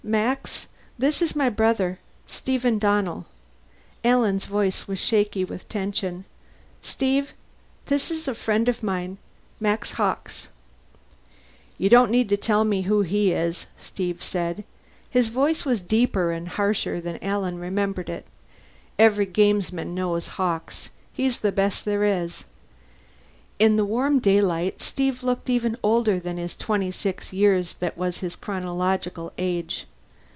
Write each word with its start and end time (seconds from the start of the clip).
"M 0.03 0.09
Max, 0.13 0.65
this 0.99 1.21
is 1.21 1.35
my 1.37 1.47
brother, 1.47 1.99
Steven 2.27 2.79
Donnell." 2.79 3.27
Alan's 4.03 4.45
voice 4.47 4.85
was 4.87 4.97
shaky 4.99 5.45
with 5.45 5.69
tension. 5.69 6.25
"Steve, 6.81 7.33
this 7.85 8.09
is 8.09 8.27
a 8.27 8.33
friend 8.35 8.67
of 8.67 8.81
mine. 8.83 9.19
Max 9.61 9.91
Hawkes." 9.93 10.49
"You 11.77 11.87
don't 11.87 12.09
need 12.11 12.27
to 12.29 12.35
tell 12.35 12.63
me 12.65 12.81
who 12.81 13.01
he 13.03 13.31
is," 13.31 13.67
Steve 13.79 14.21
said. 14.23 14.63
His 15.09 15.29
voice 15.29 15.63
was 15.65 15.79
deeper 15.79 16.31
and 16.31 16.47
harsher 16.49 16.99
than 16.99 17.19
Alan 17.23 17.59
remembered 17.59 18.09
it. 18.09 18.25
"Every 18.99 19.27
gamesman 19.27 19.93
knows 19.95 20.27
Hawkes. 20.35 20.89
He's 21.13 21.39
the 21.39 21.51
best 21.53 21.85
there 21.85 22.03
is." 22.03 22.43
In 23.59 23.75
the 23.77 23.85
warm 23.85 24.17
daylight, 24.19 24.81
Steve 24.81 25.23
looked 25.23 25.49
even 25.49 25.77
older 25.83 26.19
than 26.19 26.35
the 26.35 26.49
twenty 26.49 26.89
six 26.89 27.31
years 27.31 27.75
that 27.75 27.97
was 27.97 28.17
his 28.17 28.35
chronological 28.35 29.31
age. 29.37 29.85